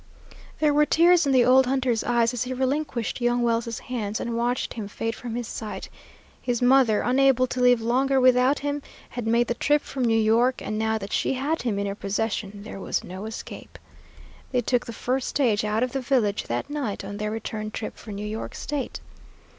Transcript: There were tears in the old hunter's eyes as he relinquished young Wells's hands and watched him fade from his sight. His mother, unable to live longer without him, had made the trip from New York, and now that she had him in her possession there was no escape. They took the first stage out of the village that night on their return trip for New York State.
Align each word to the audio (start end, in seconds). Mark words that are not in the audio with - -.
There 0.57 0.73
were 0.73 0.87
tears 0.87 1.27
in 1.27 1.31
the 1.31 1.45
old 1.45 1.67
hunter's 1.67 2.03
eyes 2.03 2.33
as 2.33 2.45
he 2.45 2.55
relinquished 2.55 3.21
young 3.21 3.43
Wells's 3.43 3.77
hands 3.77 4.19
and 4.19 4.35
watched 4.35 4.73
him 4.73 4.87
fade 4.87 5.13
from 5.13 5.35
his 5.35 5.47
sight. 5.47 5.89
His 6.41 6.59
mother, 6.59 7.01
unable 7.01 7.45
to 7.45 7.61
live 7.61 7.81
longer 7.83 8.19
without 8.19 8.57
him, 8.57 8.81
had 9.09 9.27
made 9.27 9.45
the 9.45 9.53
trip 9.53 9.83
from 9.83 10.03
New 10.03 10.19
York, 10.19 10.59
and 10.59 10.79
now 10.79 10.97
that 10.97 11.13
she 11.13 11.33
had 11.33 11.61
him 11.61 11.77
in 11.77 11.85
her 11.85 11.93
possession 11.93 12.63
there 12.63 12.79
was 12.79 13.03
no 13.03 13.25
escape. 13.27 13.77
They 14.51 14.61
took 14.61 14.87
the 14.87 14.91
first 14.91 15.27
stage 15.27 15.63
out 15.63 15.83
of 15.83 15.91
the 15.91 16.01
village 16.01 16.45
that 16.45 16.67
night 16.67 17.05
on 17.05 17.17
their 17.17 17.29
return 17.29 17.69
trip 17.69 17.95
for 17.95 18.11
New 18.11 18.25
York 18.25 18.55
State. 18.55 19.01